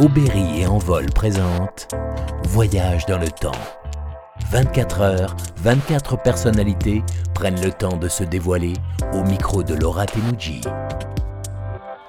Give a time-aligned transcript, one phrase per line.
[0.00, 1.88] Aubéry et Envol présente
[2.44, 3.50] Voyage dans le temps.
[4.52, 7.02] 24 heures, 24 personnalités
[7.34, 8.74] prennent le temps de se dévoiler
[9.12, 10.60] au micro de Laura Tenuji.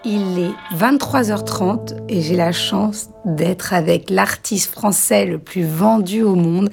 [0.05, 6.35] Il est 23h30 et j'ai la chance d'être avec l'artiste français le plus vendu au
[6.35, 6.69] monde,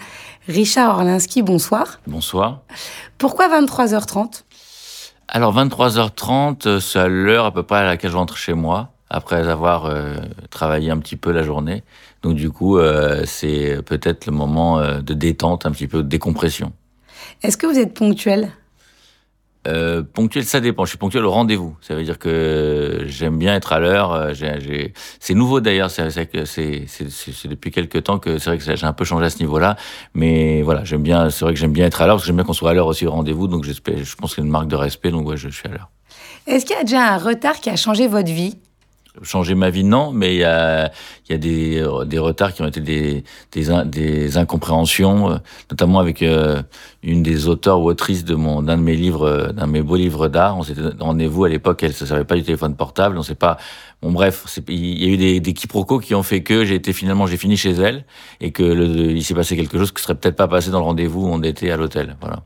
[0.49, 1.41] Richard Orlinski.
[1.41, 1.99] Bonsoir.
[2.07, 2.61] Bonsoir.
[3.17, 4.43] Pourquoi 23h30
[5.29, 9.87] Alors 23h30, c'est l'heure à peu près à laquelle je rentre chez moi, après avoir
[9.87, 10.17] euh,
[10.51, 11.83] travaillé un petit peu la journée.
[12.23, 16.09] Donc du coup, euh, c'est peut-être le moment euh, de détente, un petit peu de
[16.09, 16.73] décompression.
[17.43, 18.51] Est-ce que vous êtes ponctuel?
[20.15, 20.85] Ponctuel, ça dépend.
[20.85, 21.77] Je suis ponctuel au rendez-vous.
[21.81, 24.31] Ça veut dire que j'aime bien être à l'heure.
[25.19, 25.91] C'est nouveau d'ailleurs.
[25.91, 26.07] C'est
[27.49, 29.75] depuis quelques temps que c'est vrai que j'ai un peu changé à ce niveau-là.
[30.15, 31.31] Mais voilà, j'aime bien.
[31.31, 32.75] C'est vrai que j'aime bien être à l'heure parce que j'aime bien qu'on soit à
[32.75, 33.49] l'heure aussi au rendez-vous.
[33.49, 33.65] Donc.
[33.65, 33.73] Je
[34.15, 35.11] pense que c'est une marque de respect.
[35.11, 35.91] Donc ouais, je suis à l'heure.
[36.47, 38.57] Est-ce qu'il y a déjà un retard qui a changé votre vie?
[39.23, 40.91] Changer ma vie, non, mais il y a,
[41.29, 45.37] y a des, des retards qui ont été des, des, in- des incompréhensions, euh,
[45.71, 46.63] notamment avec euh,
[47.03, 48.35] une des auteurs ou autrices d'un
[48.77, 50.59] de mes livres, euh, d'un de mes beaux livres d'art.
[50.59, 53.57] On s'était rendez-vous à l'époque, elle ne savait pas du téléphone portable, on sait pas.
[54.03, 56.93] Bon bref, il y a eu des, des quiproquos qui ont fait que j'ai été
[56.93, 58.05] finalement j'ai fini chez elle
[58.41, 60.85] et que le, il s'est passé quelque chose qui serait peut-être pas passé dans le
[60.85, 62.17] rendez-vous où on était à l'hôtel.
[62.21, 62.43] Voilà.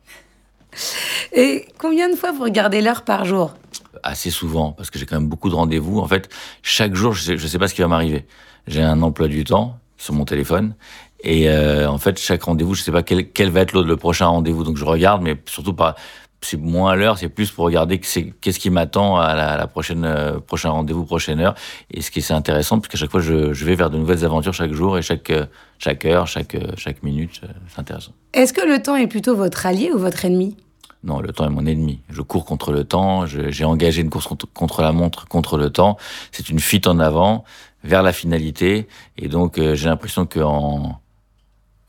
[1.32, 3.54] Et combien de fois vous regardez l'heure par jour
[4.02, 5.98] assez souvent parce que j'ai quand même beaucoup de rendez-vous.
[5.98, 6.28] En fait,
[6.62, 8.26] chaque jour, je je sais pas ce qui va m'arriver.
[8.66, 10.74] J'ai un emploi du temps sur mon téléphone
[11.22, 14.26] et euh, en fait, chaque rendez-vous, je sais pas quel, quel va être le prochain
[14.26, 14.64] rendez-vous.
[14.64, 15.96] Donc je regarde, mais surtout pas.
[16.42, 19.66] C'est moins à l'heure, c'est plus pour regarder qu'est-ce qui m'attend à la, à la
[19.66, 21.55] prochaine euh, prochain rendez-vous, prochaine heure.
[21.91, 24.55] Et ce qui est intéressant, puisqu'à chaque fois, je, je vais vers de nouvelles aventures
[24.55, 25.44] chaque jour et chaque euh,
[25.78, 28.12] chaque heure, chaque euh, chaque minute, c'est intéressant.
[28.32, 30.56] Est-ce que le temps est plutôt votre allié ou votre ennemi?
[31.05, 32.00] Non, le temps est mon ennemi.
[32.10, 33.27] Je cours contre le temps.
[33.27, 35.97] J'ai engagé une course contre, contre la montre, contre le temps.
[36.30, 37.44] C'est une fuite en avant
[37.84, 38.86] vers la finalité.
[39.16, 41.00] Et donc, j'ai l'impression qu'en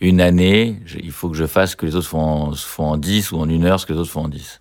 [0.02, 2.98] une année, il faut que je fasse ce que les autres font en, font en
[2.98, 4.59] 10 ou en une heure ce que les autres font en 10.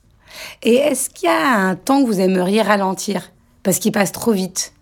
[0.62, 3.32] Et est-ce qu'il y a un temps que vous aimeriez ralentir?
[3.62, 4.74] Parce qu'il passe trop vite.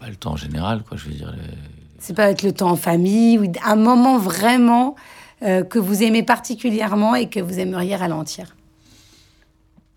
[0.00, 0.96] Pas le temps en général, quoi.
[0.96, 1.32] Je veux dire,
[1.98, 4.96] C'est pas être le temps en famille ou un moment vraiment
[5.42, 8.56] euh, que vous aimez particulièrement et que vous aimeriez ralentir.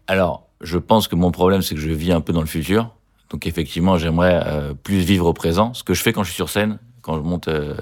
[0.08, 2.94] Alors, je pense que mon problème, c'est que je vis un peu dans le futur.
[3.30, 5.74] Donc, effectivement, j'aimerais euh, plus vivre au présent.
[5.74, 7.76] Ce que je fais quand je suis sur scène, quand je monte, euh,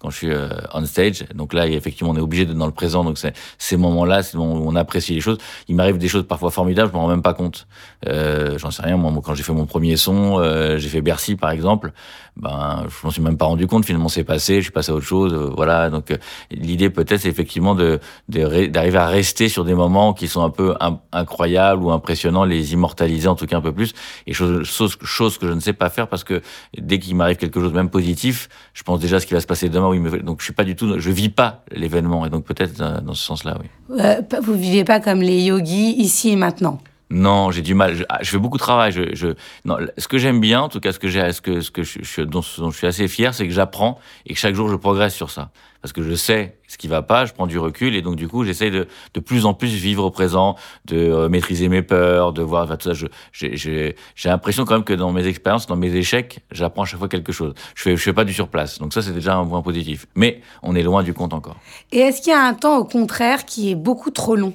[0.00, 1.24] quand je suis euh, on stage.
[1.34, 3.04] Donc là, effectivement, on est obligé d'être dans le présent.
[3.04, 3.18] Donc,
[3.58, 5.38] ces moments-là, c'est moment où on apprécie les choses.
[5.68, 7.66] Il m'arrive des choses parfois formidables, je m'en rends même pas compte.
[8.08, 8.96] Euh, J'en sais rien.
[8.96, 11.92] Moi, quand j'ai fait mon premier son, euh, j'ai fait Bercy, par exemple.
[12.36, 13.84] Ben, je m'en suis même pas rendu compte.
[13.84, 14.56] Finalement, c'est passé.
[14.56, 15.32] Je suis passé à autre chose.
[15.34, 15.90] euh, voilà.
[15.90, 16.16] Donc, euh,
[16.50, 20.74] l'idée peut-être, c'est effectivement de d'arriver à rester sur des moments qui sont un peu
[20.80, 23.92] in- incroyables ou impressionnants, les immortaliser en tout cas un peu plus.
[24.26, 26.40] Et chose, chose, chose que je ne sais pas faire parce que
[26.78, 29.46] dès qu'il m'arrive quelque chose même positif, je pense déjà à ce qui va se
[29.46, 29.88] passer demain.
[29.88, 32.26] Oui, mais donc je suis pas du tout, je vis pas l'événement.
[32.26, 33.98] Et donc peut-être euh, dans ce sens-là, oui.
[34.00, 36.80] Euh, vous vivez pas comme les yogis ici et maintenant.
[37.14, 37.94] Non, j'ai du mal.
[37.94, 38.90] Je, ah, fais beaucoup de travail.
[38.94, 43.34] Ce que j'aime bien, en tout cas, ce que je, dont, je suis assez fier,
[43.34, 45.50] c'est que j'apprends et que chaque jour je progresse sur ça.
[45.82, 48.28] Parce que je sais ce qui va pas, je prends du recul et donc du
[48.28, 48.86] coup j'essaie de
[49.20, 50.56] plus en plus vivre au présent,
[50.86, 53.06] de euh, maîtriser mes peurs, de voir tout ça.
[53.32, 57.08] J'ai l'impression quand même que dans mes expériences, dans mes échecs, j'apprends à chaque fois
[57.08, 57.52] quelque chose.
[57.74, 58.78] Je fais, je fais pas du surplace.
[58.78, 60.06] Donc ça c'est déjà un point positif.
[60.14, 61.56] Mais on est loin du compte encore.
[61.90, 64.54] Et est-ce qu'il y a un temps au contraire qui est beaucoup trop long?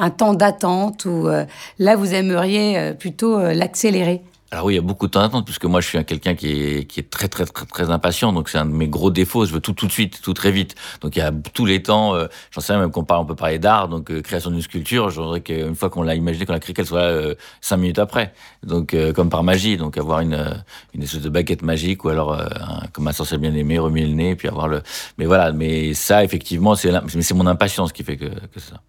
[0.00, 1.44] Un temps d'attente ou euh,
[1.78, 5.20] là vous aimeriez euh, plutôt euh, l'accélérer Alors oui, il y a beaucoup de temps
[5.20, 7.90] d'attente puisque moi je suis un quelqu'un qui est qui est très très très très
[7.90, 8.32] impatient.
[8.32, 9.44] Donc c'est un de mes gros défauts.
[9.44, 10.74] Je veux tout tout de suite, tout très vite.
[11.02, 12.14] Donc il y a tous les temps.
[12.14, 13.88] euh, J'en sais même qu'on parle, on peut parler d'art.
[13.88, 16.72] Donc euh, création d'une sculpture, je voudrais qu'une fois qu'on l'a imaginé, qu'on l'a créé,
[16.72, 18.32] qu'elle soit euh, cinq minutes après.
[18.62, 19.76] Donc euh, comme par magie.
[19.76, 20.54] Donc avoir une euh,
[20.94, 24.06] une espèce de baguette magique ou alors euh, un- comme un sorcier bien aimé, remuer
[24.06, 24.80] le nez, puis avoir le.
[25.18, 25.52] Mais voilà.
[25.52, 28.80] Mais ça effectivement, c'est mon impatience qui fait que que ça.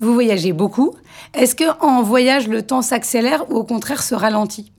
[0.00, 0.96] Vous voyagez beaucoup.
[1.34, 4.72] Est-ce que en voyage le temps s'accélère ou au contraire se ralentit?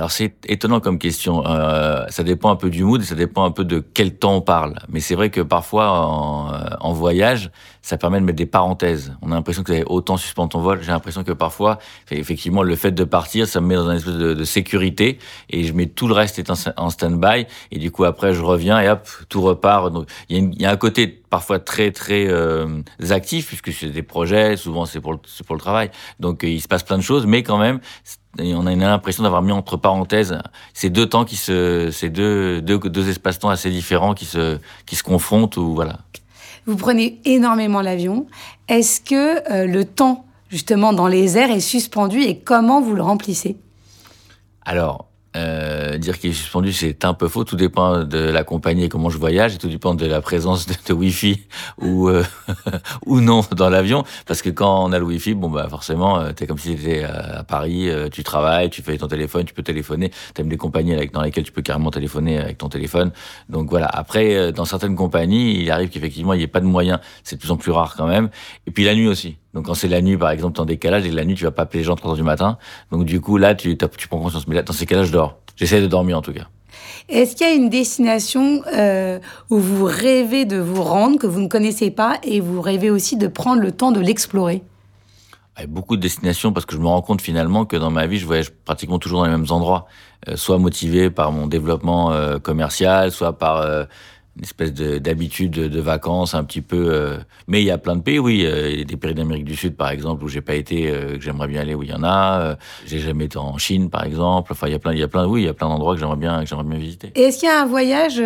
[0.00, 1.46] Alors c'est étonnant comme question.
[1.46, 4.40] Euh, ça dépend un peu du mood ça dépend un peu de quel temps on
[4.40, 4.76] parle.
[4.88, 5.90] Mais c'est vrai que parfois
[6.80, 7.50] en, voyage,
[7.82, 9.12] ça permet de mettre des parenthèses.
[9.20, 10.80] On a l'impression que autant suspendre ton vol.
[10.80, 11.78] J'ai l'impression que parfois,
[12.10, 15.18] effectivement, le fait de partir, ça me met dans une espèce de, sécurité
[15.50, 17.46] et je mets tout le reste est en, stand-by.
[17.70, 19.92] Et du coup après, je reviens et hop, tout repart.
[19.92, 24.56] Donc il y a un côté parfois très très euh, actif puisque c'est des projets.
[24.56, 25.90] Souvent c'est pour le, c'est pour le travail.
[26.18, 27.80] Donc euh, il se passe plein de choses, mais quand même
[28.38, 30.38] on a l'impression d'avoir mis entre parenthèses
[30.74, 34.96] ces deux temps qui se, ces deux, deux, deux espaces-temps assez différents qui se, qui
[34.96, 36.00] se confrontent ou voilà.
[36.66, 38.26] Vous prenez énormément l'avion.
[38.68, 43.02] Est-ce que euh, le temps, justement, dans les airs est suspendu et comment vous le
[43.02, 43.56] remplissez?
[44.64, 47.44] Alors, Euh, dire qu'il est suspendu, c'est un peu faux.
[47.44, 50.66] Tout dépend de la compagnie et comment je voyage, et tout dépend de la présence
[50.66, 51.42] de, Wi-Fi
[51.78, 52.24] ou euh,
[53.06, 54.04] ou non dans l'avion.
[54.26, 57.04] Parce que quand on a le Wi-Fi, bon bah forcément, euh, t'es comme si t'étais
[57.04, 60.10] à Paris, euh, tu travailles, tu fais ton téléphone, tu peux téléphoner.
[60.34, 63.12] T'aimes des compagnies dans lesquelles tu peux carrément téléphoner avec ton téléphone.
[63.48, 63.86] Donc voilà.
[63.86, 66.98] Après, euh, dans certaines compagnies, il arrive qu'effectivement il n'y ait pas de moyens.
[67.22, 68.30] C'est de plus en plus rare quand même.
[68.66, 69.36] Et puis la nuit aussi.
[69.54, 71.62] Donc quand c'est la nuit, par exemple, en décalage, et la nuit, tu vas pas
[71.62, 72.58] appeler les gens à 3 heures du matin.
[72.92, 74.46] Donc du coup, là, tu, tu prends conscience.
[74.46, 75.38] Mais là, dans ces cas-là, je dors.
[75.56, 76.46] J'essaie de dormir en tout cas.
[77.08, 79.18] Est-ce qu'il y a une destination euh,
[79.50, 83.16] où vous rêvez de vous rendre, que vous ne connaissez pas, et vous rêvez aussi
[83.16, 84.62] de prendre le temps de l'explorer?
[85.56, 88.18] Avec beaucoup de destinations, parce que je me rends compte finalement que dans ma vie,
[88.18, 89.86] je voyage pratiquement toujours dans les mêmes endroits.
[90.28, 93.86] Euh, soit motivé par mon développement euh, commercial, soit par
[94.36, 96.88] une espèce de- d'habitude de, de vacances un petit peu.
[96.92, 97.16] euh,
[97.48, 98.44] Mais il y a plein de pays, oui.
[98.46, 100.88] euh, Il y a des pays d'Amérique du Sud, par exemple, où j'ai pas été,
[100.90, 102.40] euh, que j'aimerais bien aller, où il y en a.
[102.40, 102.56] Euh,
[102.86, 104.52] J'ai jamais été en Chine, par exemple.
[104.52, 105.94] Enfin, il y a plein, il y a plein, oui, il y a plein d'endroits
[105.94, 107.12] que j'aimerais bien, que j'aimerais bien visiter.
[107.16, 108.22] Et Est-ce qu'il y a un voyage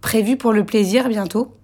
[0.00, 1.54] prévu pour le plaisir bientôt?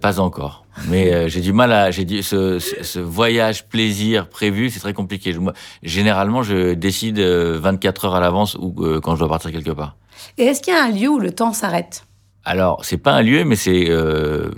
[0.00, 0.64] Pas encore.
[0.88, 1.90] Mais j'ai du mal à.
[1.90, 5.32] J'ai dit ce, ce, ce voyage plaisir prévu, c'est très compliqué.
[5.32, 8.70] Je- moi, généralement, je décide euh, 24 heures à l'avance ou
[9.02, 9.96] quand je dois partir quelque part.
[10.36, 12.04] Et est-ce qu'il y a un lieu où le temps s'arrête?
[12.44, 14.50] Alors, c'est pas un lieu, mais c'est euh,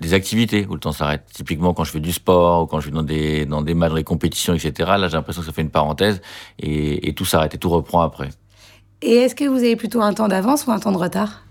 [0.00, 1.26] des activités où le temps s'arrête.
[1.32, 3.94] Typiquement, quand je fais du sport ou quand je suis dans des dans des matchs,
[3.94, 4.92] des compétitions, etc.
[4.98, 6.20] Là, j'ai l'impression que ça fait une parenthèse
[6.58, 8.30] et, et tout s'arrête et tout reprend après.
[9.02, 11.42] Et est-ce que vous avez plutôt un temps d'avance ou un temps de retard?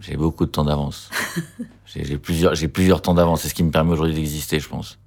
[0.00, 1.10] J'ai beaucoup de temps d'avance.
[1.86, 3.42] j'ai plusieurs j'ai plusieurs temps d'avance.
[3.42, 4.98] C'est ce qui me permet aujourd'hui d'exister, je pense.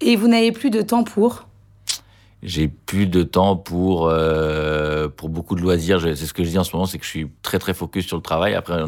[0.00, 1.46] Et vous n'avez plus de temps pour?
[2.44, 6.00] J'ai plus de temps pour euh, pour beaucoup de loisirs.
[6.02, 8.06] C'est ce que je dis en ce moment, c'est que je suis très très focus
[8.06, 8.54] sur le travail.
[8.54, 8.78] Après,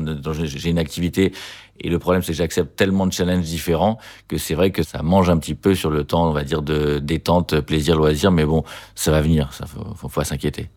[0.44, 1.32] j'ai une activité
[1.80, 3.98] et le problème c'est que j'accepte tellement de challenges différents
[4.28, 6.62] que c'est vrai que ça mange un petit peu sur le temps, on va dire
[6.62, 8.30] de détente, plaisir, loisir.
[8.30, 8.62] Mais bon,
[8.94, 9.52] ça va venir.
[9.52, 10.68] Ça faut, faut pas s'inquiéter.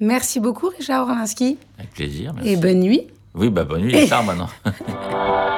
[0.00, 1.58] Merci beaucoup, Richard Orlinski.
[1.78, 2.32] Avec plaisir.
[2.34, 2.50] Merci.
[2.50, 3.08] Et bonne nuit.
[3.34, 4.48] Oui, bah bonne nuit, il est tard maintenant.